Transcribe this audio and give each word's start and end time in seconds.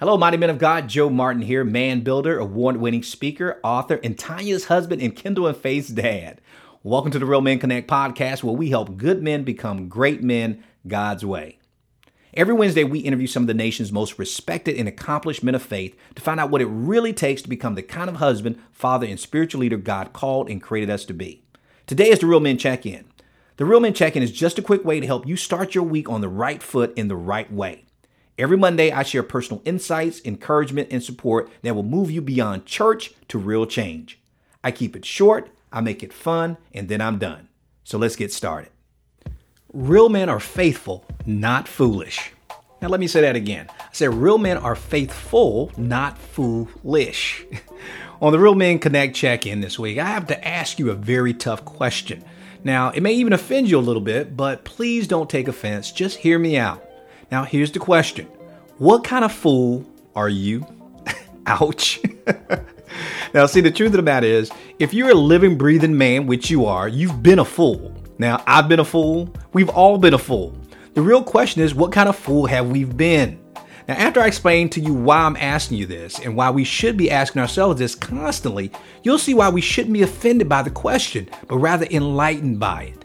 Hello, 0.00 0.16
mighty 0.16 0.36
men 0.36 0.48
of 0.48 0.58
God. 0.58 0.88
Joe 0.88 1.10
Martin 1.10 1.42
here, 1.42 1.64
man 1.64 2.02
builder, 2.02 2.38
award 2.38 2.76
winning 2.76 3.02
speaker, 3.02 3.58
author, 3.64 3.98
and 4.04 4.16
Tanya's 4.16 4.66
husband 4.66 5.02
and 5.02 5.16
Kendall 5.16 5.48
and 5.48 5.56
Faith's 5.56 5.88
dad. 5.88 6.40
Welcome 6.84 7.10
to 7.10 7.18
the 7.18 7.26
Real 7.26 7.40
Men 7.40 7.58
Connect 7.58 7.90
podcast, 7.90 8.44
where 8.44 8.54
we 8.54 8.70
help 8.70 8.96
good 8.96 9.24
men 9.24 9.42
become 9.42 9.88
great 9.88 10.22
men 10.22 10.62
God's 10.86 11.26
way. 11.26 11.58
Every 12.32 12.54
Wednesday, 12.54 12.84
we 12.84 13.00
interview 13.00 13.26
some 13.26 13.42
of 13.42 13.48
the 13.48 13.54
nation's 13.54 13.90
most 13.90 14.20
respected 14.20 14.76
and 14.76 14.86
accomplished 14.86 15.42
men 15.42 15.56
of 15.56 15.64
faith 15.64 15.96
to 16.14 16.22
find 16.22 16.38
out 16.38 16.50
what 16.50 16.62
it 16.62 16.66
really 16.66 17.12
takes 17.12 17.42
to 17.42 17.48
become 17.48 17.74
the 17.74 17.82
kind 17.82 18.08
of 18.08 18.16
husband, 18.18 18.62
father, 18.70 19.04
and 19.04 19.18
spiritual 19.18 19.62
leader 19.62 19.78
God 19.78 20.12
called 20.12 20.48
and 20.48 20.62
created 20.62 20.90
us 20.90 21.04
to 21.06 21.12
be. 21.12 21.42
Today 21.88 22.10
is 22.10 22.20
the 22.20 22.26
Real 22.26 22.38
Men 22.38 22.56
Check 22.56 22.86
In. 22.86 23.06
The 23.56 23.64
Real 23.64 23.80
Men 23.80 23.94
Check 23.94 24.14
In 24.14 24.22
is 24.22 24.30
just 24.30 24.60
a 24.60 24.62
quick 24.62 24.84
way 24.84 25.00
to 25.00 25.06
help 25.08 25.26
you 25.26 25.36
start 25.36 25.74
your 25.74 25.82
week 25.82 26.08
on 26.08 26.20
the 26.20 26.28
right 26.28 26.62
foot 26.62 26.96
in 26.96 27.08
the 27.08 27.16
right 27.16 27.52
way. 27.52 27.82
Every 28.38 28.56
Monday, 28.56 28.92
I 28.92 29.02
share 29.02 29.24
personal 29.24 29.62
insights, 29.64 30.20
encouragement, 30.24 30.88
and 30.92 31.02
support 31.02 31.50
that 31.62 31.74
will 31.74 31.82
move 31.82 32.10
you 32.10 32.22
beyond 32.22 32.66
church 32.66 33.12
to 33.28 33.38
real 33.38 33.66
change. 33.66 34.20
I 34.62 34.70
keep 34.70 34.94
it 34.94 35.04
short, 35.04 35.50
I 35.72 35.80
make 35.80 36.04
it 36.04 36.12
fun, 36.12 36.56
and 36.72 36.88
then 36.88 37.00
I'm 37.00 37.18
done. 37.18 37.48
So 37.82 37.98
let's 37.98 38.16
get 38.16 38.32
started. 38.32 38.70
Real 39.72 40.08
men 40.08 40.28
are 40.28 40.40
faithful, 40.40 41.04
not 41.26 41.66
foolish. 41.66 42.32
Now, 42.80 42.88
let 42.88 43.00
me 43.00 43.08
say 43.08 43.22
that 43.22 43.34
again. 43.34 43.66
I 43.80 43.88
said, 43.92 44.14
real 44.14 44.38
men 44.38 44.56
are 44.56 44.76
faithful, 44.76 45.72
not 45.76 46.16
foolish. 46.16 47.44
On 48.20 48.32
the 48.32 48.38
Real 48.38 48.54
Men 48.54 48.78
Connect 48.78 49.14
check 49.14 49.46
in 49.46 49.60
this 49.60 49.78
week, 49.78 49.98
I 49.98 50.06
have 50.06 50.26
to 50.28 50.48
ask 50.48 50.78
you 50.78 50.90
a 50.90 50.94
very 50.94 51.32
tough 51.32 51.64
question. 51.64 52.24
Now, 52.64 52.90
it 52.90 53.00
may 53.00 53.14
even 53.14 53.32
offend 53.32 53.70
you 53.70 53.78
a 53.78 53.80
little 53.80 54.02
bit, 54.02 54.36
but 54.36 54.64
please 54.64 55.06
don't 55.06 55.30
take 55.30 55.46
offense. 55.46 55.92
Just 55.92 56.18
hear 56.18 56.38
me 56.38 56.56
out. 56.56 56.87
Now, 57.30 57.44
here's 57.44 57.72
the 57.72 57.78
question 57.78 58.26
What 58.78 59.04
kind 59.04 59.24
of 59.24 59.32
fool 59.32 59.84
are 60.14 60.28
you? 60.28 60.66
Ouch. 61.46 62.00
now, 63.34 63.46
see, 63.46 63.60
the 63.60 63.70
truth 63.70 63.92
of 63.92 63.96
the 63.96 64.02
matter 64.02 64.26
is, 64.26 64.50
if 64.78 64.94
you're 64.94 65.10
a 65.10 65.14
living, 65.14 65.56
breathing 65.58 65.96
man, 65.96 66.26
which 66.26 66.50
you 66.50 66.66
are, 66.66 66.88
you've 66.88 67.22
been 67.22 67.38
a 67.38 67.44
fool. 67.44 67.94
Now, 68.18 68.42
I've 68.46 68.68
been 68.68 68.80
a 68.80 68.84
fool. 68.84 69.32
We've 69.52 69.68
all 69.68 69.98
been 69.98 70.14
a 70.14 70.18
fool. 70.18 70.54
The 70.94 71.02
real 71.02 71.22
question 71.22 71.62
is, 71.62 71.74
what 71.74 71.92
kind 71.92 72.08
of 72.08 72.16
fool 72.16 72.46
have 72.46 72.70
we 72.70 72.84
been? 72.84 73.38
Now, 73.86 73.94
after 73.94 74.20
I 74.20 74.26
explain 74.26 74.68
to 74.70 74.80
you 74.80 74.92
why 74.92 75.18
I'm 75.18 75.36
asking 75.36 75.78
you 75.78 75.86
this 75.86 76.18
and 76.18 76.36
why 76.36 76.50
we 76.50 76.64
should 76.64 76.96
be 76.96 77.10
asking 77.10 77.40
ourselves 77.40 77.78
this 77.78 77.94
constantly, 77.94 78.70
you'll 79.02 79.18
see 79.18 79.34
why 79.34 79.48
we 79.48 79.60
shouldn't 79.60 79.94
be 79.94 80.02
offended 80.02 80.48
by 80.48 80.62
the 80.62 80.70
question, 80.70 81.28
but 81.46 81.58
rather 81.58 81.86
enlightened 81.90 82.58
by 82.58 82.82
it. 82.94 83.04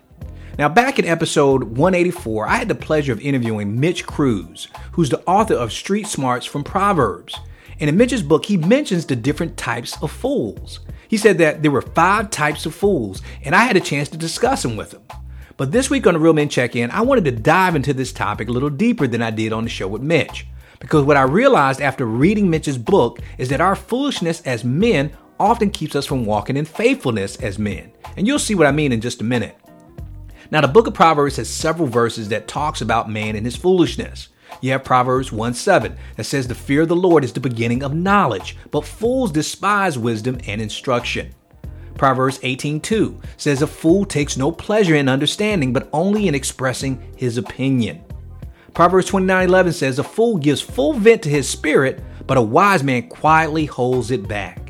Now, 0.55 0.69
back 0.69 0.99
in 0.99 1.05
episode 1.05 1.63
184, 1.63 2.47
I 2.47 2.57
had 2.57 2.67
the 2.67 2.75
pleasure 2.75 3.11
of 3.11 3.19
interviewing 3.21 3.79
Mitch 3.79 4.05
Kruse, 4.05 4.67
who's 4.91 5.09
the 5.09 5.23
author 5.25 5.55
of 5.55 5.73
Street 5.73 6.05
Smarts 6.05 6.45
from 6.45 6.63
Proverbs. 6.63 7.35
And 7.79 7.89
in 7.89 7.97
Mitch's 7.97 8.21
book, 8.21 8.45
he 8.45 8.57
mentions 8.57 9.07
the 9.07 9.15
different 9.15 9.57
types 9.57 9.97
of 10.03 10.11
fools. 10.11 10.81
He 11.07 11.17
said 11.17 11.39
that 11.39 11.63
there 11.63 11.71
were 11.71 11.81
five 11.81 12.29
types 12.29 12.67
of 12.67 12.75
fools, 12.75 13.23
and 13.43 13.55
I 13.55 13.63
had 13.63 13.77
a 13.77 13.81
chance 13.81 14.09
to 14.09 14.17
discuss 14.17 14.61
them 14.61 14.77
with 14.77 14.93
him. 14.93 15.01
But 15.57 15.71
this 15.71 15.89
week 15.89 16.05
on 16.05 16.13
the 16.13 16.19
Real 16.19 16.33
Men 16.33 16.49
Check 16.49 16.75
In, 16.75 16.91
I 16.91 17.01
wanted 17.01 17.25
to 17.25 17.31
dive 17.31 17.75
into 17.75 17.93
this 17.93 18.13
topic 18.13 18.47
a 18.47 18.51
little 18.51 18.69
deeper 18.69 19.07
than 19.07 19.23
I 19.23 19.31
did 19.31 19.53
on 19.53 19.63
the 19.63 19.71
show 19.71 19.87
with 19.87 20.03
Mitch. 20.03 20.45
Because 20.79 21.03
what 21.03 21.17
I 21.17 21.23
realized 21.23 21.81
after 21.81 22.05
reading 22.05 22.47
Mitch's 22.47 22.77
book 22.77 23.19
is 23.39 23.49
that 23.49 23.61
our 23.61 23.75
foolishness 23.75 24.41
as 24.41 24.63
men 24.63 25.17
often 25.39 25.71
keeps 25.71 25.95
us 25.95 26.05
from 26.05 26.25
walking 26.25 26.57
in 26.57 26.65
faithfulness 26.65 27.37
as 27.37 27.57
men. 27.57 27.91
And 28.17 28.27
you'll 28.27 28.37
see 28.37 28.53
what 28.53 28.67
I 28.67 28.71
mean 28.71 28.91
in 28.91 29.01
just 29.01 29.21
a 29.21 29.23
minute. 29.23 29.57
Now, 30.53 30.61
the 30.61 30.67
book 30.67 30.85
of 30.85 30.93
Proverbs 30.93 31.37
has 31.37 31.49
several 31.49 31.87
verses 31.87 32.29
that 32.29 32.47
talks 32.47 32.79
about 32.79 33.09
man 33.09 33.35
and 33.35 33.43
his 33.43 33.55
foolishness. 33.55 34.27
You 34.61 34.69
have 34.73 34.83
Proverbs 34.83 35.31
1 35.31 35.55
7 35.55 35.97
that 36.15 36.25
says, 36.25 36.47
The 36.47 36.53
fear 36.53 36.83
of 36.83 36.89
the 36.89 36.95
Lord 36.95 37.23
is 37.23 37.33
the 37.33 37.39
beginning 37.39 37.81
of 37.81 37.95
knowledge, 37.95 38.55
but 38.69 38.85
fools 38.85 39.31
despise 39.31 39.97
wisdom 39.97 40.37
and 40.45 40.61
instruction. 40.61 41.33
Proverbs 41.95 42.37
18:2 42.43 43.19
says 43.35 43.63
a 43.63 43.67
fool 43.67 44.05
takes 44.05 44.37
no 44.37 44.51
pleasure 44.51 44.93
in 44.93 45.09
understanding 45.09 45.73
but 45.73 45.89
only 45.91 46.27
in 46.27 46.35
expressing 46.35 47.01
his 47.15 47.35
opinion. 47.39 48.01
Proverbs 48.75 49.09
29:11 49.09 49.73
says 49.73 49.97
a 49.97 50.03
fool 50.03 50.37
gives 50.37 50.61
full 50.61 50.93
vent 50.93 51.23
to 51.23 51.29
his 51.29 51.49
spirit 51.49 52.03
but 52.27 52.37
a 52.37 52.41
wise 52.43 52.83
man 52.83 53.09
quietly 53.09 53.65
holds 53.65 54.11
it 54.11 54.27
back. 54.27 54.62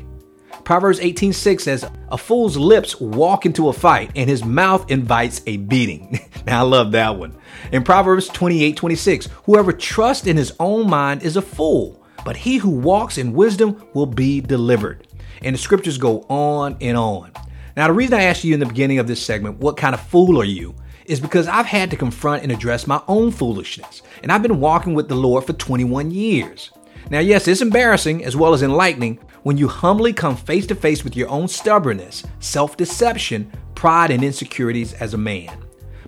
Proverbs 0.64 0.98
18:6 1.00 1.64
says, 1.64 1.84
"A 2.10 2.16
fool's 2.16 2.56
lips 2.56 3.00
walk 3.00 3.44
into 3.44 3.68
a 3.68 3.72
fight, 3.72 4.10
and 4.16 4.28
his 4.28 4.44
mouth 4.44 4.90
invites 4.90 5.42
a 5.46 5.58
beating." 5.58 6.20
now 6.46 6.60
I 6.60 6.62
love 6.62 6.92
that 6.92 7.18
one. 7.18 7.34
In 7.70 7.82
Proverbs 7.82 8.28
28:26, 8.30 9.28
"Whoever 9.44 9.72
trusts 9.72 10.26
in 10.26 10.36
his 10.36 10.52
own 10.58 10.88
mind 10.88 11.22
is 11.22 11.36
a 11.36 11.42
fool, 11.42 12.00
but 12.24 12.36
he 12.38 12.56
who 12.56 12.70
walks 12.70 13.18
in 13.18 13.34
wisdom 13.34 13.76
will 13.92 14.06
be 14.06 14.40
delivered." 14.40 15.06
And 15.42 15.54
the 15.54 15.58
scriptures 15.60 15.98
go 15.98 16.24
on 16.28 16.76
and 16.80 16.96
on. 16.96 17.32
Now, 17.76 17.88
the 17.88 17.92
reason 17.92 18.14
I 18.14 18.22
asked 18.22 18.44
you 18.44 18.54
in 18.54 18.60
the 18.60 18.66
beginning 18.66 18.98
of 18.98 19.06
this 19.06 19.22
segment, 19.22 19.58
what 19.58 19.76
kind 19.76 19.94
of 19.94 20.00
fool 20.00 20.40
are 20.40 20.44
you? 20.44 20.74
is 21.06 21.20
because 21.20 21.46
I've 21.46 21.66
had 21.66 21.90
to 21.90 21.96
confront 21.96 22.42
and 22.42 22.50
address 22.50 22.86
my 22.86 23.00
own 23.08 23.30
foolishness. 23.30 24.00
And 24.22 24.32
I've 24.32 24.40
been 24.42 24.60
walking 24.60 24.94
with 24.94 25.08
the 25.08 25.14
Lord 25.14 25.44
for 25.44 25.52
21 25.52 26.10
years. 26.10 26.70
Now, 27.10 27.18
yes, 27.18 27.46
it's 27.46 27.60
embarrassing 27.60 28.24
as 28.24 28.34
well 28.34 28.54
as 28.54 28.62
enlightening 28.62 29.18
when 29.44 29.56
you 29.56 29.68
humbly 29.68 30.12
come 30.12 30.36
face 30.36 30.66
to 30.66 30.74
face 30.74 31.04
with 31.04 31.16
your 31.16 31.28
own 31.28 31.46
stubbornness, 31.46 32.24
self 32.40 32.76
deception, 32.76 33.52
pride, 33.74 34.10
and 34.10 34.24
insecurities 34.24 34.94
as 34.94 35.14
a 35.14 35.18
man. 35.18 35.56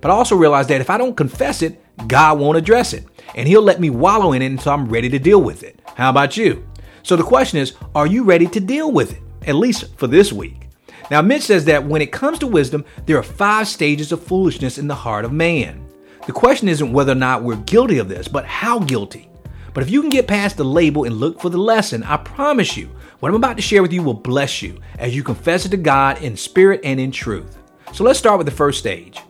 But 0.01 0.11
I 0.11 0.15
also 0.15 0.35
realize 0.35 0.67
that 0.67 0.81
if 0.81 0.91
I 0.91 0.99
don't 0.99 1.17
confess 1.17 1.63
it, 1.63 1.81
God 2.09 2.39
won't 2.39 2.59
address 2.59 2.93
it, 2.93 3.07
and 3.35 3.47
He'll 3.47 3.63
let 3.63 3.81
me 3.81 3.91
wallow 3.91 4.33
in 4.33 4.43
it 4.43 4.47
until 4.47 4.73
I'm 4.73 4.89
ready 4.89 5.09
to 5.11 5.19
deal 5.19 5.41
with 5.41 5.63
it. 5.63 5.81
How 5.95 6.11
about 6.11 6.37
you? 6.37 6.67
So 7.03 7.15
the 7.15 7.23
question 7.23 7.61
is, 7.61 7.75
are 7.95 8.07
you 8.07 8.25
ready 8.25 8.47
to 8.49 8.61
deal 8.61 8.91
with 8.91 9.13
it? 9.13 9.23
At 9.47 9.55
least 9.55 9.97
for 9.97 10.07
this 10.07 10.33
week. 10.33 10.69
Now, 11.11 11.23
Mitch 11.23 11.43
says 11.43 11.67
that 11.67 11.85
when 11.85 12.03
it 12.03 12.11
comes 12.11 12.39
to 12.41 12.49
wisdom, 12.49 12.85
there 13.05 13.17
are 13.17 13.23
five 13.23 13.69
stages 13.69 14.11
of 14.11 14.23
foolishness 14.23 14.77
in 14.77 14.89
the 14.89 14.95
heart 14.95 15.25
of 15.25 15.33
man. 15.33 15.87
The 16.27 16.33
question 16.33 16.69
isn't 16.69 16.93
whether 16.93 17.13
or 17.13 17.17
not 17.17 17.45
we're 17.45 17.57
guilty 17.57 17.99
of 17.99 18.09
this, 18.09 18.27
but 18.27 18.45
how 18.45 18.81
guilty. 18.81 19.31
But 19.77 19.83
if 19.83 19.91
you 19.91 20.01
can 20.01 20.09
get 20.09 20.27
past 20.27 20.57
the 20.57 20.65
label 20.65 21.05
and 21.05 21.17
look 21.17 21.39
for 21.39 21.51
the 21.51 21.59
lesson, 21.59 22.03
I 22.03 22.17
promise 22.17 22.79
you, 22.79 22.89
what 23.21 23.29
I'm 23.29 23.35
about 23.35 23.57
to 23.57 23.63
share 23.63 23.83
with 23.83 23.93
you 23.93 24.03
will 24.03 24.15
bless 24.15 24.63
you 24.63 24.81
as 24.99 25.15
you 25.15 25.23
confess 25.23 25.67
it 25.67 25.69
to 25.69 25.77
God 25.77 26.23
in 26.23 26.35
spirit 26.35 26.81
and 26.83 26.99
in 26.99 27.11
truth. 27.11 27.59
So 27.93 28.03
let's 28.03 28.19
start 28.19 28.39
with 28.39 28.47
the 28.47 28.53
first 28.53 28.79
stage. 28.79 29.21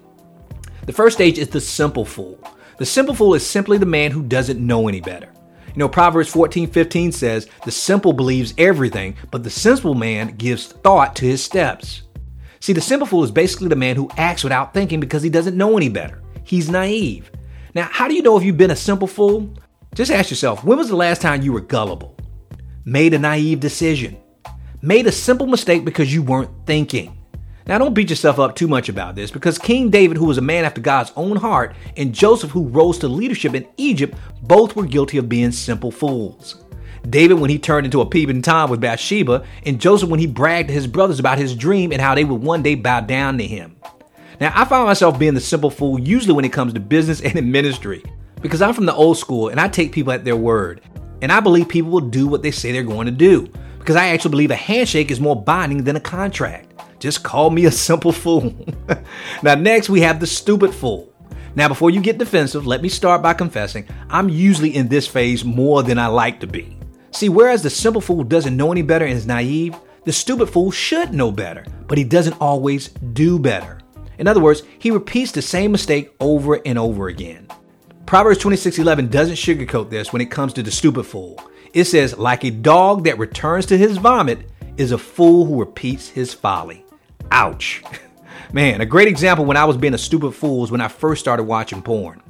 The 0.84 0.92
first 0.92 1.16
stage 1.16 1.40
is 1.40 1.48
the 1.48 1.60
simple 1.60 2.04
fool. 2.04 2.38
The 2.78 2.86
simple 2.86 3.12
fool 3.12 3.34
is 3.34 3.44
simply 3.44 3.76
the 3.76 3.86
man 3.86 4.12
who 4.12 4.22
doesn't 4.22 4.64
know 4.64 4.86
any 4.86 5.00
better. 5.00 5.32
You 5.66 5.80
know, 5.80 5.88
Proverbs 5.88 6.30
14 6.30 6.70
15 6.70 7.10
says, 7.10 7.48
The 7.64 7.72
simple 7.72 8.12
believes 8.12 8.54
everything, 8.56 9.16
but 9.32 9.42
the 9.42 9.50
sensible 9.50 9.96
man 9.96 10.36
gives 10.36 10.68
thought 10.68 11.16
to 11.16 11.24
his 11.24 11.42
steps. 11.42 12.02
See, 12.60 12.72
the 12.72 12.80
simple 12.80 13.08
fool 13.08 13.24
is 13.24 13.32
basically 13.32 13.66
the 13.66 13.74
man 13.74 13.96
who 13.96 14.08
acts 14.16 14.44
without 14.44 14.74
thinking 14.74 15.00
because 15.00 15.24
he 15.24 15.28
doesn't 15.28 15.56
know 15.56 15.76
any 15.76 15.88
better. 15.88 16.22
He's 16.44 16.70
naive. 16.70 17.32
Now, 17.74 17.88
how 17.90 18.06
do 18.06 18.14
you 18.14 18.22
know 18.22 18.36
if 18.36 18.44
you've 18.44 18.56
been 18.56 18.70
a 18.70 18.76
simple 18.76 19.08
fool? 19.08 19.52
Just 19.96 20.12
ask 20.12 20.28
yourself 20.28 20.62
when 20.62 20.76
was 20.76 20.90
the 20.90 20.94
last 20.94 21.22
time 21.22 21.40
you 21.40 21.54
were 21.54 21.62
gullible? 21.62 22.14
Made 22.84 23.14
a 23.14 23.18
naive 23.18 23.60
decision? 23.60 24.18
Made 24.82 25.06
a 25.06 25.12
simple 25.12 25.46
mistake 25.46 25.86
because 25.86 26.12
you 26.12 26.22
weren't 26.22 26.50
thinking? 26.66 27.16
Now, 27.66 27.78
don't 27.78 27.94
beat 27.94 28.10
yourself 28.10 28.38
up 28.38 28.54
too 28.54 28.68
much 28.68 28.90
about 28.90 29.14
this 29.14 29.30
because 29.30 29.56
King 29.56 29.88
David, 29.88 30.18
who 30.18 30.26
was 30.26 30.36
a 30.36 30.42
man 30.42 30.66
after 30.66 30.82
God's 30.82 31.12
own 31.16 31.36
heart, 31.36 31.74
and 31.96 32.14
Joseph, 32.14 32.50
who 32.50 32.68
rose 32.68 32.98
to 32.98 33.08
leadership 33.08 33.54
in 33.54 33.66
Egypt, 33.78 34.14
both 34.42 34.76
were 34.76 34.84
guilty 34.84 35.16
of 35.16 35.30
being 35.30 35.50
simple 35.50 35.90
fools. 35.90 36.62
David, 37.08 37.40
when 37.40 37.48
he 37.48 37.58
turned 37.58 37.86
into 37.86 38.02
a 38.02 38.06
peeping 38.06 38.42
Tom 38.42 38.68
with 38.68 38.82
Bathsheba, 38.82 39.46
and 39.64 39.80
Joseph, 39.80 40.10
when 40.10 40.20
he 40.20 40.26
bragged 40.26 40.68
to 40.68 40.74
his 40.74 40.86
brothers 40.86 41.18
about 41.18 41.38
his 41.38 41.56
dream 41.56 41.90
and 41.90 42.02
how 42.02 42.14
they 42.14 42.24
would 42.24 42.42
one 42.42 42.62
day 42.62 42.74
bow 42.74 43.00
down 43.00 43.38
to 43.38 43.46
him. 43.46 43.76
Now, 44.40 44.52
I 44.54 44.66
find 44.66 44.86
myself 44.86 45.18
being 45.18 45.34
the 45.34 45.40
simple 45.40 45.70
fool 45.70 45.98
usually 45.98 46.34
when 46.34 46.44
it 46.44 46.52
comes 46.52 46.74
to 46.74 46.80
business 46.80 47.20
and 47.22 47.34
in 47.34 47.50
ministry 47.50 48.04
because 48.40 48.62
I'm 48.62 48.74
from 48.74 48.86
the 48.86 48.94
old 48.94 49.18
school 49.18 49.48
and 49.48 49.60
I 49.60 49.68
take 49.68 49.92
people 49.92 50.12
at 50.12 50.24
their 50.24 50.36
word. 50.36 50.82
And 51.22 51.32
I 51.32 51.40
believe 51.40 51.68
people 51.68 51.90
will 51.90 52.00
do 52.00 52.28
what 52.28 52.42
they 52.42 52.50
say 52.50 52.72
they're 52.72 52.82
going 52.82 53.06
to 53.06 53.12
do 53.12 53.50
because 53.78 53.96
I 53.96 54.08
actually 54.08 54.32
believe 54.32 54.50
a 54.50 54.56
handshake 54.56 55.10
is 55.10 55.20
more 55.20 55.40
binding 55.40 55.84
than 55.84 55.96
a 55.96 56.00
contract. 56.00 56.72
Just 56.98 57.22
call 57.22 57.50
me 57.50 57.66
a 57.66 57.70
simple 57.70 58.12
fool. 58.12 58.54
now, 59.42 59.54
next 59.54 59.88
we 59.88 60.00
have 60.00 60.20
the 60.20 60.26
stupid 60.26 60.74
fool. 60.74 61.12
Now, 61.54 61.68
before 61.68 61.90
you 61.90 62.00
get 62.00 62.18
defensive, 62.18 62.66
let 62.66 62.82
me 62.82 62.88
start 62.88 63.22
by 63.22 63.32
confessing 63.32 63.86
I'm 64.10 64.28
usually 64.28 64.74
in 64.74 64.88
this 64.88 65.06
phase 65.06 65.44
more 65.44 65.82
than 65.82 65.98
I 65.98 66.08
like 66.08 66.40
to 66.40 66.46
be. 66.46 66.76
See, 67.12 67.28
whereas 67.28 67.62
the 67.62 67.70
simple 67.70 68.02
fool 68.02 68.24
doesn't 68.24 68.56
know 68.56 68.72
any 68.72 68.82
better 68.82 69.06
and 69.06 69.14
is 69.14 69.26
naive, 69.26 69.74
the 70.04 70.12
stupid 70.12 70.50
fool 70.50 70.70
should 70.70 71.14
know 71.14 71.32
better, 71.32 71.64
but 71.86 71.96
he 71.96 72.04
doesn't 72.04 72.40
always 72.40 72.88
do 72.88 73.38
better. 73.38 73.80
In 74.18 74.28
other 74.28 74.40
words, 74.40 74.62
he 74.78 74.90
repeats 74.90 75.32
the 75.32 75.42
same 75.42 75.72
mistake 75.72 76.14
over 76.20 76.60
and 76.66 76.78
over 76.78 77.08
again. 77.08 77.48
Proverbs 78.06 78.38
26:11 78.38 79.08
doesn't 79.10 79.34
sugarcoat 79.34 79.90
this 79.90 80.12
when 80.12 80.22
it 80.22 80.30
comes 80.30 80.52
to 80.52 80.62
the 80.62 80.70
stupid 80.70 81.06
fool. 81.06 81.40
It 81.72 81.86
says, 81.86 82.16
"Like 82.16 82.44
a 82.44 82.52
dog 82.52 83.02
that 83.02 83.18
returns 83.18 83.66
to 83.66 83.76
his 83.76 83.96
vomit 83.96 84.48
is 84.76 84.92
a 84.92 84.98
fool 84.98 85.44
who 85.44 85.58
repeats 85.58 86.10
his 86.10 86.32
folly." 86.32 86.84
Ouch. 87.32 87.82
Man, 88.52 88.80
a 88.80 88.86
great 88.86 89.08
example 89.08 89.44
when 89.44 89.56
I 89.56 89.64
was 89.64 89.76
being 89.76 89.92
a 89.92 89.98
stupid 89.98 90.36
fool 90.36 90.60
was 90.60 90.70
when 90.70 90.80
I 90.80 90.86
first 90.86 91.20
started 91.20 91.42
watching 91.42 91.82
porn. 91.82 92.22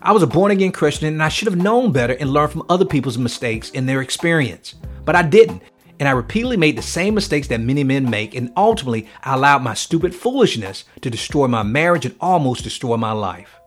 I 0.00 0.12
was 0.12 0.22
a 0.22 0.28
born 0.28 0.52
again 0.52 0.70
Christian 0.70 1.08
and 1.08 1.20
I 1.20 1.30
should 1.30 1.48
have 1.48 1.56
known 1.56 1.90
better 1.90 2.12
and 2.12 2.32
learned 2.32 2.52
from 2.52 2.66
other 2.68 2.84
people's 2.84 3.18
mistakes 3.18 3.72
and 3.74 3.88
their 3.88 4.02
experience. 4.02 4.76
But 5.04 5.16
I 5.16 5.22
didn't. 5.22 5.62
And 5.98 6.08
I 6.08 6.12
repeatedly 6.12 6.58
made 6.58 6.78
the 6.78 6.82
same 6.82 7.14
mistakes 7.14 7.48
that 7.48 7.60
many 7.60 7.82
men 7.82 8.08
make, 8.08 8.36
and 8.36 8.52
ultimately 8.56 9.08
I 9.24 9.34
allowed 9.34 9.62
my 9.62 9.74
stupid 9.74 10.14
foolishness 10.14 10.84
to 11.00 11.10
destroy 11.10 11.48
my 11.48 11.64
marriage 11.64 12.06
and 12.06 12.14
almost 12.20 12.62
destroy 12.62 12.96
my 12.96 13.12
life. 13.12 13.60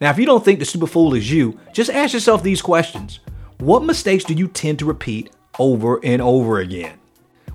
Now, 0.00 0.10
if 0.10 0.18
you 0.18 0.26
don't 0.26 0.44
think 0.44 0.58
the 0.58 0.64
stupid 0.64 0.88
fool 0.88 1.14
is 1.14 1.30
you, 1.30 1.58
just 1.72 1.90
ask 1.90 2.12
yourself 2.12 2.42
these 2.42 2.62
questions 2.62 3.20
What 3.58 3.84
mistakes 3.84 4.24
do 4.24 4.34
you 4.34 4.48
tend 4.48 4.78
to 4.80 4.84
repeat 4.84 5.30
over 5.58 6.04
and 6.04 6.20
over 6.20 6.58
again? 6.58 6.98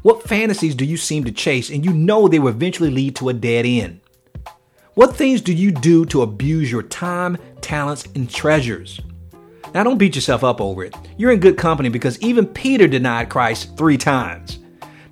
What 0.02 0.24
fantasies 0.24 0.74
do 0.74 0.86
you 0.86 0.98
seem 0.98 1.24
to 1.26 1.32
chase 1.32 1.70
and 1.70 1.86
you 1.86 1.94
know 1.94 2.28
they 2.28 2.40
will 2.40 2.50
eventually 2.50 2.90
lead 2.90 3.16
to 3.18 3.30
a 3.30 3.34
dead 3.34 3.66
end? 3.66 4.02
What 4.96 5.16
things 5.16 5.42
do 5.42 5.54
you 5.54 5.72
do 5.72 6.06
to 6.06 6.24
abuse 6.24 6.72
your 6.72 6.84
time, 6.84 7.38
talents, 7.62 8.08
and 8.16 8.30
treasures? 8.30 9.00
Now, 9.74 9.84
don't 9.84 9.98
beat 9.98 10.16
yourself 10.16 10.44
up 10.44 10.60
over 10.60 10.84
it. 10.84 10.96
You're 11.18 11.32
in 11.32 11.40
good 11.40 11.58
company 11.58 11.88
because 11.88 12.22
even 12.22 12.46
Peter 12.46 12.88
denied 12.88 13.30
Christ 13.30 13.78
three 13.78 13.98
times. 13.98 14.60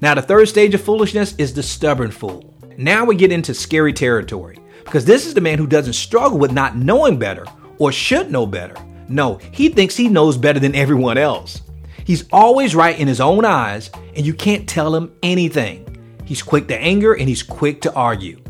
Now, 0.02 0.16
the 0.16 0.22
third 0.22 0.50
stage 0.50 0.74
of 0.74 0.82
foolishness 0.82 1.34
is 1.38 1.54
the 1.54 1.64
stubborn 1.64 2.12
fool. 2.12 2.54
Now 2.78 3.06
we 3.06 3.16
get 3.16 3.32
into 3.32 3.54
scary 3.54 3.94
territory 3.94 4.58
because 4.90 5.06
this 5.06 5.28
is 5.28 5.36
the 5.36 5.42
man 5.42 5.60
who 5.60 5.68
doesn't 5.68 5.94
struggle 5.94 6.40
with 6.40 6.52
not 6.52 6.76
knowing 6.76 7.20
better 7.20 7.46
or 7.78 7.92
should 7.92 8.32
know 8.32 8.48
better. 8.48 8.74
No, 9.08 9.36
he 9.52 9.70
thinks 9.70 9.96
he 9.96 10.10
knows 10.10 10.36
better 10.36 10.60
than 10.60 10.74
everyone 10.74 11.16
else. 11.16 11.62
He's 12.06 12.26
always 12.34 12.74
right 12.74 12.98
in 13.00 13.08
his 13.08 13.22
own 13.22 13.46
eyes, 13.46 13.92
and 14.16 14.26
you 14.26 14.34
can't 14.34 14.68
tell 14.68 14.96
him 14.96 15.12
anything. 15.22 15.86
He's 16.26 16.42
quick 16.42 16.68
to 16.70 16.82
anger 16.82 17.14
and 17.14 17.30
he's 17.30 17.44
quick 17.44 17.82
to 17.82 17.94
argue. 17.94 18.42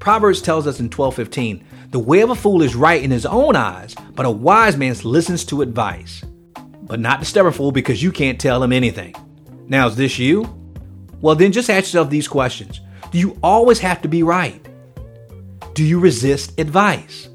Proverbs 0.00 0.42
tells 0.42 0.66
us 0.66 0.80
in 0.80 0.88
12:15, 0.88 1.62
"The 1.92 2.00
way 2.00 2.20
of 2.20 2.30
a 2.30 2.34
fool 2.34 2.62
is 2.62 2.74
right 2.74 3.00
in 3.00 3.12
his 3.12 3.24
own 3.24 3.54
eyes, 3.54 3.94
but 4.16 4.26
a 4.26 4.30
wise 4.30 4.76
man 4.76 4.96
listens 5.04 5.44
to 5.44 5.62
advice." 5.62 6.20
But 6.82 6.98
not 6.98 7.20
the 7.20 7.26
stubborn 7.26 7.52
fool 7.52 7.70
because 7.70 8.02
you 8.02 8.10
can't 8.10 8.40
tell 8.40 8.60
him 8.60 8.72
anything. 8.72 9.14
Now, 9.68 9.86
is 9.86 9.94
this 9.94 10.18
you? 10.18 10.48
Well, 11.20 11.36
then 11.36 11.52
just 11.52 11.70
ask 11.70 11.84
yourself 11.84 12.10
these 12.10 12.26
questions. 12.26 12.80
Do 13.12 13.18
you 13.18 13.36
always 13.40 13.78
have 13.78 14.02
to 14.02 14.08
be 14.08 14.24
right? 14.24 14.65
Do 15.76 15.84
you 15.84 16.00
resist 16.00 16.58
advice? 16.58 17.28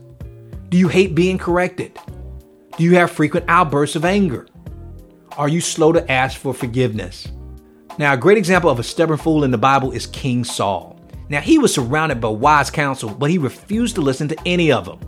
Do 0.69 0.77
you 0.79 0.88
hate 0.88 1.13
being 1.13 1.38
corrected? 1.38 1.99
Do 2.75 2.83
you 2.83 2.95
have 2.95 3.11
frequent 3.11 3.45
outbursts 3.47 3.95
of 3.95 4.03
anger? 4.03 4.47
Are 5.38 5.47
you 5.47 5.61
slow 5.61 5.91
to 5.91 6.11
ask 6.11 6.39
for 6.39 6.51
forgiveness? 6.51 7.27
Now, 7.99 8.13
a 8.13 8.17
great 8.17 8.39
example 8.39 8.71
of 8.71 8.79
a 8.79 8.83
stubborn 8.83 9.19
fool 9.19 9.43
in 9.43 9.51
the 9.51 9.59
Bible 9.59 9.91
is 9.91 10.07
King 10.07 10.43
Saul. 10.43 10.99
Now, 11.29 11.39
he 11.39 11.59
was 11.59 11.71
surrounded 11.71 12.19
by 12.19 12.29
wise 12.29 12.71
counsel, 12.71 13.11
but 13.11 13.29
he 13.29 13.38
refused 13.38 13.93
to 13.93 14.01
listen 14.01 14.27
to 14.29 14.38
any 14.43 14.71
of 14.71 14.85
them. 14.85 14.99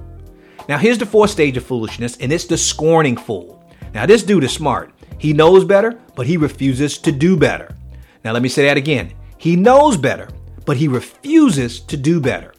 Now, 0.70 0.78
here's 0.78 1.00
the 1.00 1.08
fourth 1.08 1.32
stage 1.32 1.58
of 1.58 1.66
foolishness, 1.66 2.18
and 2.18 2.32
it's 2.32 2.46
the 2.46 2.56
scorning 2.56 3.18
fool. 3.18 3.68
Now, 3.96 4.06
this 4.06 4.22
dude 4.22 4.44
is 4.44 4.54
smart. 4.54 4.94
He 5.18 5.34
knows 5.34 5.66
better, 5.66 6.00
but 6.14 6.28
he 6.28 6.38
refuses 6.38 7.00
to 7.00 7.12
do 7.12 7.36
better. 7.36 7.76
Now, 8.24 8.32
let 8.32 8.44
me 8.44 8.50
say 8.50 8.68
that 8.68 8.78
again. 8.78 9.12
He 9.40 9.56
knows 9.56 9.98
better, 9.98 10.30
but 10.66 10.78
he 10.78 10.88
refuses 10.88 11.80
to 11.80 11.98
do 11.98 12.22
better. 12.22 12.53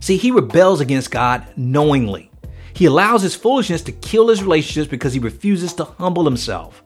See, 0.00 0.16
he 0.16 0.30
rebels 0.30 0.80
against 0.80 1.10
God 1.10 1.46
knowingly. 1.56 2.30
He 2.72 2.86
allows 2.86 3.22
his 3.22 3.34
foolishness 3.34 3.82
to 3.82 3.92
kill 3.92 4.28
his 4.28 4.42
relationships 4.42 4.88
because 4.88 5.12
he 5.12 5.20
refuses 5.20 5.74
to 5.74 5.84
humble 5.84 6.24
himself. 6.24 6.82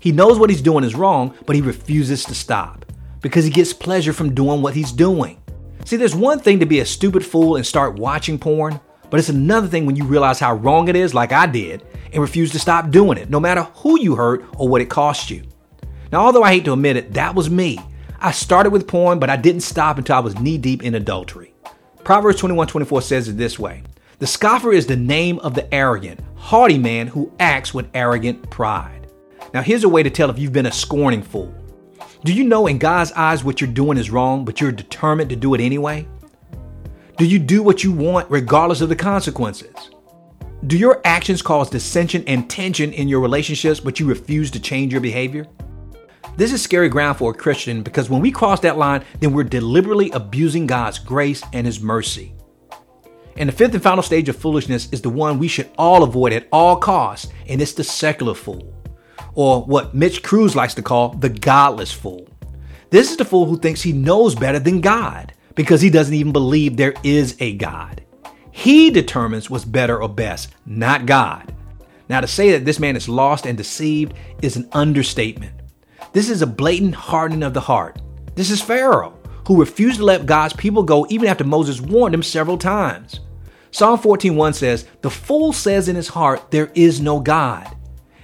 He 0.00 0.12
knows 0.12 0.38
what 0.38 0.50
he's 0.50 0.62
doing 0.62 0.84
is 0.84 0.94
wrong, 0.94 1.34
but 1.46 1.56
he 1.56 1.62
refuses 1.62 2.24
to 2.26 2.34
stop 2.34 2.84
because 3.20 3.44
he 3.44 3.50
gets 3.50 3.72
pleasure 3.72 4.12
from 4.12 4.34
doing 4.34 4.62
what 4.62 4.74
he's 4.74 4.92
doing. 4.92 5.40
See, 5.84 5.96
there's 5.96 6.14
one 6.14 6.38
thing 6.38 6.60
to 6.60 6.66
be 6.66 6.80
a 6.80 6.86
stupid 6.86 7.24
fool 7.24 7.56
and 7.56 7.66
start 7.66 7.98
watching 7.98 8.38
porn, 8.38 8.78
but 9.10 9.18
it's 9.18 9.30
another 9.30 9.66
thing 9.66 9.86
when 9.86 9.96
you 9.96 10.04
realize 10.04 10.38
how 10.38 10.54
wrong 10.54 10.88
it 10.88 10.96
is, 10.96 11.14
like 11.14 11.32
I 11.32 11.46
did, 11.46 11.82
and 12.12 12.20
refuse 12.20 12.52
to 12.52 12.58
stop 12.58 12.90
doing 12.90 13.18
it, 13.18 13.30
no 13.30 13.40
matter 13.40 13.62
who 13.76 13.98
you 13.98 14.14
hurt 14.14 14.44
or 14.58 14.68
what 14.68 14.82
it 14.82 14.90
cost 14.90 15.30
you. 15.30 15.42
Now, 16.12 16.20
although 16.20 16.42
I 16.42 16.52
hate 16.52 16.64
to 16.66 16.74
admit 16.74 16.96
it, 16.96 17.14
that 17.14 17.34
was 17.34 17.48
me. 17.50 17.80
I 18.20 18.32
started 18.32 18.70
with 18.70 18.86
porn, 18.86 19.18
but 19.18 19.30
I 19.30 19.36
didn't 19.36 19.62
stop 19.62 19.98
until 19.98 20.16
I 20.16 20.20
was 20.20 20.38
knee 20.38 20.58
deep 20.58 20.82
in 20.82 20.94
adultery. 20.94 21.54
Proverbs 22.08 22.38
21 22.38 22.68
24 22.68 23.02
says 23.02 23.28
it 23.28 23.36
this 23.36 23.58
way 23.58 23.82
The 24.18 24.26
scoffer 24.26 24.72
is 24.72 24.86
the 24.86 24.96
name 24.96 25.38
of 25.40 25.52
the 25.52 25.74
arrogant, 25.74 26.20
haughty 26.36 26.78
man 26.78 27.06
who 27.06 27.30
acts 27.38 27.74
with 27.74 27.90
arrogant 27.92 28.48
pride. 28.48 29.10
Now, 29.52 29.60
here's 29.60 29.84
a 29.84 29.90
way 29.90 30.02
to 30.02 30.08
tell 30.08 30.30
if 30.30 30.38
you've 30.38 30.54
been 30.54 30.64
a 30.64 30.72
scorning 30.72 31.22
fool. 31.22 31.54
Do 32.24 32.32
you 32.32 32.44
know 32.44 32.66
in 32.66 32.78
God's 32.78 33.12
eyes 33.12 33.44
what 33.44 33.60
you're 33.60 33.70
doing 33.70 33.98
is 33.98 34.10
wrong, 34.10 34.46
but 34.46 34.58
you're 34.58 34.72
determined 34.72 35.28
to 35.28 35.36
do 35.36 35.52
it 35.52 35.60
anyway? 35.60 36.08
Do 37.18 37.26
you 37.26 37.38
do 37.38 37.62
what 37.62 37.84
you 37.84 37.92
want 37.92 38.30
regardless 38.30 38.80
of 38.80 38.88
the 38.88 38.96
consequences? 38.96 39.90
Do 40.66 40.78
your 40.78 41.02
actions 41.04 41.42
cause 41.42 41.68
dissension 41.68 42.24
and 42.26 42.48
tension 42.48 42.94
in 42.94 43.08
your 43.08 43.20
relationships, 43.20 43.80
but 43.80 44.00
you 44.00 44.06
refuse 44.06 44.50
to 44.52 44.60
change 44.60 44.92
your 44.92 45.02
behavior? 45.02 45.46
This 46.38 46.52
is 46.52 46.62
scary 46.62 46.88
ground 46.88 47.18
for 47.18 47.32
a 47.32 47.34
Christian 47.34 47.82
because 47.82 48.08
when 48.08 48.20
we 48.20 48.30
cross 48.30 48.60
that 48.60 48.78
line, 48.78 49.04
then 49.18 49.32
we're 49.32 49.42
deliberately 49.42 50.12
abusing 50.12 50.68
God's 50.68 51.00
grace 51.00 51.42
and 51.52 51.66
His 51.66 51.80
mercy. 51.80 52.32
And 53.36 53.48
the 53.48 53.52
fifth 53.52 53.74
and 53.74 53.82
final 53.82 54.04
stage 54.04 54.28
of 54.28 54.36
foolishness 54.36 54.88
is 54.92 55.02
the 55.02 55.10
one 55.10 55.40
we 55.40 55.48
should 55.48 55.68
all 55.76 56.04
avoid 56.04 56.32
at 56.32 56.46
all 56.52 56.76
costs, 56.76 57.26
and 57.48 57.60
it's 57.60 57.72
the 57.72 57.82
secular 57.82 58.34
fool 58.34 58.72
or 59.34 59.64
what 59.64 59.96
Mitch 59.96 60.22
Kruse 60.22 60.54
likes 60.54 60.74
to 60.74 60.82
call 60.82 61.08
the 61.08 61.28
godless 61.28 61.90
fool. 61.90 62.28
This 62.90 63.10
is 63.10 63.16
the 63.16 63.24
fool 63.24 63.46
who 63.46 63.58
thinks 63.58 63.82
he 63.82 63.92
knows 63.92 64.36
better 64.36 64.60
than 64.60 64.80
God 64.80 65.32
because 65.56 65.80
he 65.80 65.90
doesn't 65.90 66.14
even 66.14 66.32
believe 66.32 66.76
there 66.76 66.94
is 67.02 67.36
a 67.40 67.56
God. 67.56 68.04
He 68.52 68.90
determines 68.90 69.50
what's 69.50 69.64
better 69.64 70.00
or 70.00 70.08
best, 70.08 70.54
not 70.64 71.04
God. 71.04 71.52
Now, 72.08 72.20
to 72.20 72.28
say 72.28 72.52
that 72.52 72.64
this 72.64 72.78
man 72.78 72.94
is 72.94 73.08
lost 73.08 73.44
and 73.44 73.58
deceived 73.58 74.14
is 74.40 74.54
an 74.54 74.68
understatement. 74.70 75.57
This 76.12 76.30
is 76.30 76.42
a 76.42 76.46
blatant 76.46 76.94
hardening 76.94 77.42
of 77.42 77.54
the 77.54 77.60
heart. 77.60 78.00
This 78.34 78.50
is 78.50 78.62
Pharaoh, 78.62 79.18
who 79.46 79.60
refused 79.60 79.98
to 79.98 80.04
let 80.04 80.26
God's 80.26 80.54
people 80.54 80.82
go 80.82 81.06
even 81.08 81.28
after 81.28 81.44
Moses 81.44 81.80
warned 81.80 82.14
him 82.14 82.22
several 82.22 82.58
times. 82.58 83.20
Psalm 83.70 83.98
14:1 83.98 84.54
says, 84.54 84.86
"The 85.02 85.10
fool 85.10 85.52
says 85.52 85.88
in 85.88 85.96
his 85.96 86.08
heart, 86.08 86.50
there 86.50 86.70
is 86.74 87.00
no 87.00 87.20
God." 87.20 87.68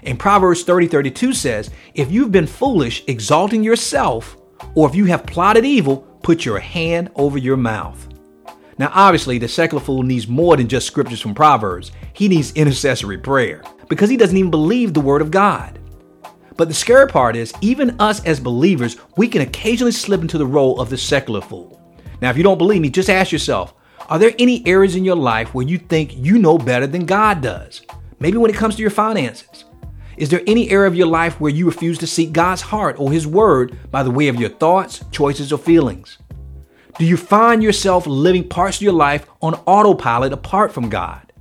And 0.02 0.18
Proverbs 0.18 0.64
30:32 0.64 1.32
says, 1.32 1.70
If 1.94 2.10
you've 2.10 2.32
been 2.32 2.46
foolish, 2.46 3.02
exalting 3.06 3.64
yourself, 3.64 4.36
or 4.74 4.88
if 4.88 4.94
you 4.94 5.06
have 5.06 5.26
plotted 5.26 5.64
evil, 5.64 6.06
put 6.22 6.44
your 6.44 6.58
hand 6.58 7.10
over 7.16 7.38
your 7.38 7.56
mouth. 7.56 8.08
Now, 8.78 8.90
obviously, 8.92 9.38
the 9.38 9.48
secular 9.48 9.82
fool 9.82 10.02
needs 10.02 10.26
more 10.26 10.56
than 10.56 10.68
just 10.68 10.86
scriptures 10.86 11.20
from 11.20 11.34
Proverbs. 11.34 11.92
He 12.12 12.28
needs 12.28 12.52
intercessory 12.52 13.18
prayer 13.18 13.62
because 13.88 14.10
he 14.10 14.16
doesn't 14.16 14.36
even 14.36 14.50
believe 14.50 14.92
the 14.92 15.00
word 15.00 15.22
of 15.22 15.30
God. 15.30 15.78
But 16.56 16.68
the 16.68 16.74
scary 16.74 17.08
part 17.08 17.36
is, 17.36 17.52
even 17.60 18.00
us 18.00 18.24
as 18.24 18.38
believers, 18.38 18.96
we 19.16 19.28
can 19.28 19.42
occasionally 19.42 19.92
slip 19.92 20.20
into 20.20 20.38
the 20.38 20.46
role 20.46 20.80
of 20.80 20.90
the 20.90 20.98
secular 20.98 21.40
fool. 21.40 21.80
Now, 22.20 22.30
if 22.30 22.36
you 22.36 22.42
don't 22.42 22.58
believe 22.58 22.80
me, 22.80 22.90
just 22.90 23.10
ask 23.10 23.32
yourself 23.32 23.74
Are 24.08 24.18
there 24.18 24.34
any 24.38 24.66
areas 24.66 24.96
in 24.96 25.04
your 25.04 25.16
life 25.16 25.54
where 25.54 25.66
you 25.66 25.78
think 25.78 26.16
you 26.16 26.38
know 26.38 26.58
better 26.58 26.86
than 26.86 27.06
God 27.06 27.42
does? 27.42 27.82
Maybe 28.20 28.38
when 28.38 28.50
it 28.50 28.56
comes 28.56 28.76
to 28.76 28.82
your 28.82 28.90
finances. 28.90 29.64
Is 30.16 30.28
there 30.28 30.42
any 30.46 30.70
area 30.70 30.86
of 30.86 30.94
your 30.94 31.08
life 31.08 31.40
where 31.40 31.50
you 31.50 31.66
refuse 31.66 31.98
to 31.98 32.06
seek 32.06 32.32
God's 32.32 32.62
heart 32.62 32.96
or 33.00 33.10
His 33.10 33.26
word 33.26 33.76
by 33.90 34.04
the 34.04 34.12
way 34.12 34.28
of 34.28 34.36
your 34.36 34.48
thoughts, 34.48 35.04
choices, 35.10 35.52
or 35.52 35.58
feelings? 35.58 36.18
Do 36.98 37.04
you 37.04 37.16
find 37.16 37.60
yourself 37.60 38.06
living 38.06 38.48
parts 38.48 38.76
of 38.76 38.82
your 38.82 38.92
life 38.92 39.26
on 39.42 39.54
autopilot 39.66 40.32
apart 40.32 40.70
from 40.70 40.88
God? 40.88 41.32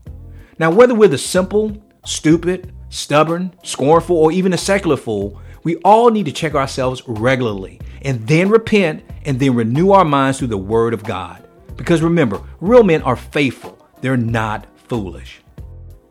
Now, 0.57 0.71
whether 0.71 0.95
we're 0.95 1.07
the 1.07 1.19
simple, 1.19 1.77
stupid, 2.03 2.73
stubborn, 2.93 3.53
scornful, 3.63 4.15
or 4.15 4.31
even 4.31 4.53
a 4.53 4.57
secular 4.57 4.97
fool, 4.97 5.41
we 5.63 5.77
all 5.77 6.09
need 6.11 6.25
to 6.25 6.31
check 6.31 6.53
ourselves 6.53 7.01
regularly 7.07 7.79
and 8.03 8.25
then 8.27 8.49
repent 8.49 9.03
and 9.25 9.39
then 9.39 9.55
renew 9.55 9.91
our 9.91 10.05
minds 10.05 10.37
through 10.37 10.49
the 10.49 10.57
Word 10.57 10.93
of 10.93 11.03
God. 11.03 11.43
Because 11.75 12.01
remember, 12.01 12.41
real 12.61 12.83
men 12.83 13.01
are 13.01 13.15
faithful, 13.15 13.83
they're 14.01 14.17
not 14.17 14.67
foolish. 14.87 15.39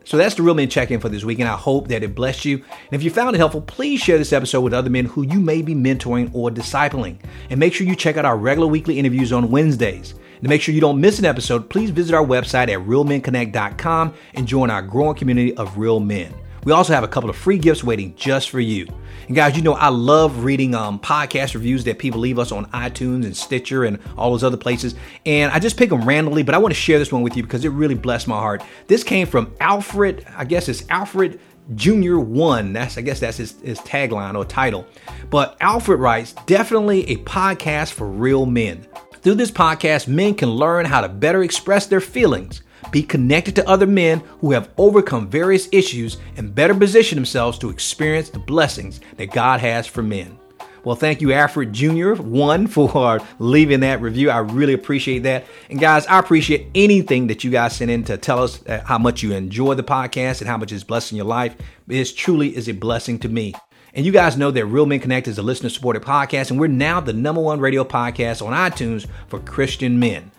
So 0.05 0.17
that's 0.17 0.35
the 0.35 0.43
Real 0.43 0.53
Men 0.53 0.69
Check 0.69 0.91
In 0.91 0.99
for 0.99 1.07
this 1.07 1.23
week, 1.23 1.39
and 1.39 1.47
I 1.47 1.55
hope 1.55 1.87
that 1.87 2.03
it 2.03 2.13
blessed 2.13 2.43
you. 2.43 2.57
And 2.57 2.91
if 2.91 3.03
you 3.03 3.09
found 3.09 3.33
it 3.33 3.39
helpful, 3.39 3.61
please 3.61 4.01
share 4.01 4.17
this 4.17 4.33
episode 4.33 4.59
with 4.59 4.73
other 4.73 4.89
men 4.89 5.05
who 5.05 5.21
you 5.21 5.39
may 5.39 5.61
be 5.61 5.73
mentoring 5.73 6.29
or 6.33 6.49
discipling. 6.49 7.19
And 7.49 7.57
make 7.57 7.73
sure 7.73 7.87
you 7.87 7.95
check 7.95 8.17
out 8.17 8.25
our 8.25 8.37
regular 8.37 8.67
weekly 8.67 8.99
interviews 8.99 9.31
on 9.31 9.49
Wednesdays. 9.49 10.11
And 10.11 10.43
to 10.43 10.49
make 10.49 10.61
sure 10.61 10.75
you 10.75 10.81
don't 10.81 10.99
miss 10.99 11.19
an 11.19 11.25
episode, 11.25 11.69
please 11.69 11.89
visit 11.89 12.13
our 12.13 12.25
website 12.25 12.67
at 12.67 12.85
realmenconnect.com 12.85 14.13
and 14.33 14.45
join 14.45 14.69
our 14.69 14.81
growing 14.81 15.15
community 15.15 15.55
of 15.55 15.77
real 15.77 16.01
men. 16.01 16.33
We 16.65 16.71
also 16.71 16.93
have 16.93 17.03
a 17.03 17.07
couple 17.07 17.29
of 17.29 17.35
free 17.35 17.57
gifts 17.57 17.83
waiting 17.83 18.15
just 18.15 18.49
for 18.49 18.59
you. 18.59 18.87
And 19.27 19.35
guys, 19.35 19.55
you 19.55 19.61
know 19.61 19.73
I 19.73 19.89
love 19.89 20.43
reading 20.43 20.75
um, 20.75 20.99
podcast 20.99 21.53
reviews 21.53 21.83
that 21.85 21.99
people 21.99 22.19
leave 22.19 22.39
us 22.39 22.51
on 22.51 22.65
iTunes 22.67 23.25
and 23.25 23.35
Stitcher 23.35 23.83
and 23.83 23.99
all 24.17 24.31
those 24.31 24.43
other 24.43 24.57
places. 24.57 24.95
And 25.25 25.51
I 25.51 25.59
just 25.59 25.77
pick 25.77 25.89
them 25.89 26.05
randomly, 26.05 26.43
but 26.43 26.55
I 26.55 26.57
want 26.57 26.73
to 26.73 26.79
share 26.79 26.99
this 26.99 27.11
one 27.11 27.21
with 27.21 27.35
you 27.35 27.43
because 27.43 27.65
it 27.65 27.69
really 27.69 27.95
blessed 27.95 28.27
my 28.27 28.37
heart. 28.37 28.63
This 28.87 29.03
came 29.03 29.27
from 29.27 29.53
Alfred, 29.59 30.25
I 30.35 30.45
guess 30.45 30.69
it's 30.69 30.83
Alfred 30.89 31.39
Junior 31.75 32.19
One. 32.19 32.73
That's 32.73 32.97
I 32.97 33.01
guess 33.01 33.19
that's 33.19 33.37
his, 33.37 33.59
his 33.61 33.79
tagline 33.79 34.35
or 34.35 34.45
title. 34.45 34.85
But 35.29 35.57
Alfred 35.61 35.99
writes, 35.99 36.33
definitely 36.45 37.09
a 37.09 37.17
podcast 37.17 37.91
for 37.93 38.07
real 38.07 38.45
men. 38.45 38.87
Through 39.21 39.35
this 39.35 39.51
podcast, 39.51 40.07
men 40.07 40.35
can 40.35 40.49
learn 40.49 40.85
how 40.85 40.99
to 40.99 41.07
better 41.07 41.43
express 41.43 41.85
their 41.85 42.01
feelings, 42.01 42.61
be 42.93 43.03
connected 43.03 43.55
to 43.57 43.67
other 43.67 43.87
men 43.87 44.21
who 44.39 44.51
have 44.51 44.69
overcome 44.77 45.27
various 45.27 45.67
issues, 45.73 46.17
and 46.37 46.55
better 46.55 46.73
position 46.73 47.17
themselves 47.17 47.57
to 47.57 47.69
experience 47.69 48.29
the 48.29 48.39
blessings 48.39 49.01
that 49.17 49.31
God 49.31 49.59
has 49.59 49.85
for 49.85 50.01
men. 50.01 50.39
Well, 50.83 50.95
thank 50.95 51.21
you, 51.21 51.31
Alfred 51.31 51.73
Jr., 51.73 52.13
one, 52.13 52.67
for 52.67 53.19
leaving 53.39 53.79
that 53.81 54.01
review. 54.01 54.29
I 54.29 54.39
really 54.39 54.73
appreciate 54.73 55.23
that. 55.23 55.45
And 55.69 55.79
guys, 55.79 56.05
I 56.07 56.19
appreciate 56.19 56.67
anything 56.75 57.27
that 57.27 57.43
you 57.43 57.51
guys 57.51 57.75
send 57.75 57.89
in 57.89 58.03
to 58.05 58.17
tell 58.17 58.43
us 58.43 58.65
uh, 58.67 58.83
how 58.85 58.97
much 58.97 59.23
you 59.23 59.33
enjoy 59.33 59.73
the 59.73 59.83
podcast 59.83 60.41
and 60.41 60.49
how 60.49 60.57
much 60.57 60.71
it's 60.71 60.83
blessing 60.83 61.15
your 61.15 61.25
life. 61.25 61.55
It 61.87 62.05
truly 62.15 62.55
is 62.55 62.67
a 62.67 62.73
blessing 62.73 63.17
to 63.19 63.29
me. 63.29 63.53
And 63.93 64.05
you 64.05 64.11
guys 64.11 64.37
know 64.37 64.51
that 64.51 64.65
Real 64.65 64.85
Men 64.85 64.99
Connect 64.99 65.27
is 65.27 65.37
a 65.37 65.43
listener 65.43 65.69
supported 65.69 66.01
podcast, 66.03 66.51
and 66.51 66.59
we're 66.59 66.67
now 66.67 66.99
the 66.99 67.13
number 67.13 67.41
one 67.41 67.59
radio 67.59 67.83
podcast 67.83 68.45
on 68.45 68.53
iTunes 68.53 69.07
for 69.27 69.39
Christian 69.39 69.99
men. 69.99 70.31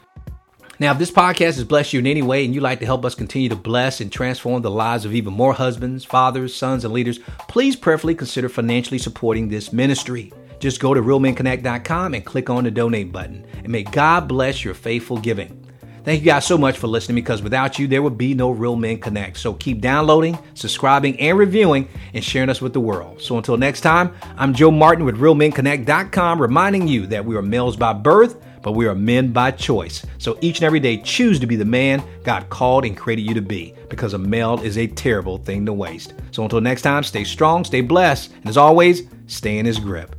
Now, 0.81 0.93
if 0.93 0.99
this 0.99 1.11
podcast 1.11 1.55
has 1.55 1.65
blessed 1.65 1.93
you 1.93 2.01
in 2.01 2.07
any 2.07 2.23
way 2.23 2.45
and 2.45 2.55
you'd 2.55 2.63
like 2.63 2.81
to 2.81 2.87
help 2.87 3.05
us 3.05 3.15
continue 3.15 3.49
to 3.49 3.57
bless 3.57 4.01
and 4.01 4.11
transform 4.11 4.63
the 4.63 4.71
lives 4.71 5.05
of 5.05 5.15
even 5.15 5.33
more 5.33 5.53
husbands, 5.53 6.05
fathers, 6.05 6.55
sons, 6.55 6.85
and 6.85 6.93
leaders, 6.93 7.21
please 7.49 7.77
prayerfully 7.77 8.15
consider 8.15 8.49
financially 8.49 8.99
supporting 8.99 9.49
this 9.49 9.73
ministry. 9.73 10.33
Just 10.59 10.81
go 10.81 10.95
to 10.95 11.01
realmenconnect.com 11.01 12.15
and 12.15 12.25
click 12.25 12.51
on 12.51 12.65
the 12.65 12.71
donate 12.71 13.13
button. 13.13 13.47
And 13.59 13.69
may 13.69 13.83
God 13.83 14.29
bless 14.29 14.65
your 14.65 14.75
faithful 14.75 15.19
giving. 15.19 15.64
Thank 16.05 16.21
you 16.21 16.27
guys 16.27 16.47
so 16.47 16.59
much 16.59 16.77
for 16.77 16.87
listening 16.87 17.15
because 17.15 17.41
without 17.41 17.79
you, 17.79 17.87
there 17.87 18.03
would 18.03 18.19
be 18.19 18.35
no 18.35 18.51
Real 18.51 18.77
Men 18.77 18.99
Connect. 18.99 19.39
So 19.39 19.55
keep 19.55 19.81
downloading, 19.81 20.39
subscribing, 20.53 21.19
and 21.19 21.39
reviewing 21.39 21.89
and 22.13 22.23
sharing 22.23 22.51
us 22.51 22.61
with 22.61 22.75
the 22.75 22.81
world. 22.81 23.23
So 23.23 23.39
until 23.39 23.57
next 23.57 23.81
time, 23.81 24.15
I'm 24.37 24.53
Joe 24.53 24.71
Martin 24.71 25.07
with 25.07 25.17
RealMenConnect.com 25.17 26.43
reminding 26.43 26.89
you 26.89 27.07
that 27.07 27.25
we 27.25 27.37
are 27.37 27.43
males 27.43 27.79
by 27.79 27.95
birth, 27.95 28.37
but 28.61 28.73
we 28.73 28.87
are 28.87 28.95
men 28.95 29.33
by 29.33 29.51
choice. 29.51 30.05
So 30.19 30.37
each 30.43 30.59
and 30.59 30.67
every 30.67 30.81
day, 30.81 30.99
choose 30.99 31.41
to 31.41 31.47
be 31.47 31.57
the 31.57 31.65
man 31.65 32.03
God 32.23 32.51
called 32.51 32.85
and 32.85 32.95
created 32.95 33.23
you 33.23 33.33
to 33.33 33.43
be 33.43 33.75
because 33.89 34.13
a 34.13 34.19
male 34.19 34.61
is 34.61 34.77
a 34.77 34.87
terrible 34.87 35.39
thing 35.39 35.65
to 35.65 35.73
waste. 35.73 36.13
So 36.33 36.43
until 36.43 36.61
next 36.61 36.83
time, 36.83 37.03
stay 37.03 37.25
strong, 37.25 37.65
stay 37.65 37.81
blessed, 37.81 38.31
and 38.35 38.49
as 38.49 38.59
always, 38.59 39.05
stay 39.27 39.57
in 39.57 39.65
his 39.65 39.79
grip. 39.79 40.15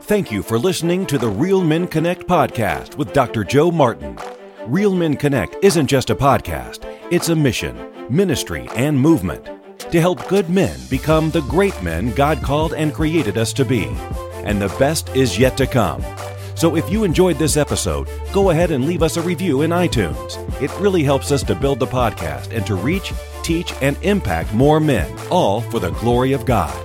Thank 0.00 0.32
you 0.32 0.42
for 0.42 0.58
listening 0.58 1.06
to 1.06 1.18
the 1.18 1.28
Real 1.28 1.62
Men 1.62 1.86
Connect 1.86 2.26
podcast 2.26 2.96
with 2.96 3.12
Dr. 3.12 3.44
Joe 3.44 3.70
Martin. 3.70 4.18
Real 4.68 4.94
Men 4.94 5.16
Connect 5.16 5.56
isn't 5.64 5.86
just 5.86 6.10
a 6.10 6.14
podcast, 6.14 6.84
it's 7.10 7.30
a 7.30 7.34
mission, 7.34 7.90
ministry, 8.10 8.68
and 8.76 9.00
movement 9.00 9.48
to 9.90 9.98
help 9.98 10.28
good 10.28 10.50
men 10.50 10.78
become 10.90 11.30
the 11.30 11.40
great 11.40 11.82
men 11.82 12.12
God 12.12 12.42
called 12.42 12.74
and 12.74 12.92
created 12.92 13.38
us 13.38 13.54
to 13.54 13.64
be. 13.64 13.86
And 14.44 14.60
the 14.60 14.68
best 14.78 15.08
is 15.16 15.38
yet 15.38 15.56
to 15.56 15.66
come. 15.66 16.04
So 16.54 16.76
if 16.76 16.90
you 16.90 17.04
enjoyed 17.04 17.38
this 17.38 17.56
episode, 17.56 18.10
go 18.30 18.50
ahead 18.50 18.70
and 18.70 18.84
leave 18.84 19.02
us 19.02 19.16
a 19.16 19.22
review 19.22 19.62
in 19.62 19.70
iTunes. 19.70 20.36
It 20.60 20.70
really 20.78 21.02
helps 21.02 21.32
us 21.32 21.42
to 21.44 21.54
build 21.54 21.78
the 21.78 21.86
podcast 21.86 22.54
and 22.54 22.66
to 22.66 22.74
reach, 22.74 23.14
teach, 23.42 23.72
and 23.80 23.96
impact 24.02 24.52
more 24.52 24.80
men, 24.80 25.10
all 25.30 25.62
for 25.62 25.80
the 25.80 25.92
glory 25.92 26.34
of 26.34 26.44
God. 26.44 26.76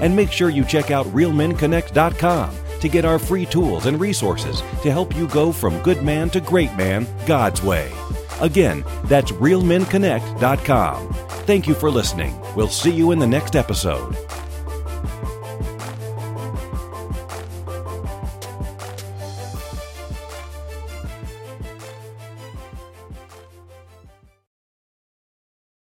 And 0.00 0.16
make 0.16 0.32
sure 0.32 0.50
you 0.50 0.64
check 0.64 0.90
out 0.90 1.06
realmenconnect.com 1.06 2.59
to 2.80 2.88
get 2.88 3.04
our 3.04 3.18
free 3.18 3.46
tools 3.46 3.86
and 3.86 4.00
resources 4.00 4.60
to 4.82 4.90
help 4.90 5.14
you 5.16 5.28
go 5.28 5.52
from 5.52 5.82
good 5.82 6.02
man 6.02 6.30
to 6.30 6.40
great 6.40 6.74
man 6.76 7.06
God's 7.26 7.62
way. 7.62 7.92
Again, 8.40 8.84
that's 9.04 9.32
realmenconnect.com. 9.32 11.12
Thank 11.46 11.66
you 11.66 11.74
for 11.74 11.90
listening. 11.90 12.40
We'll 12.54 12.68
see 12.68 12.92
you 12.92 13.10
in 13.12 13.18
the 13.18 13.26
next 13.26 13.56
episode. 13.56 14.16